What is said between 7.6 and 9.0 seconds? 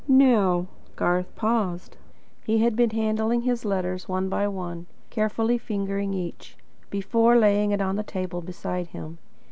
it on the table beside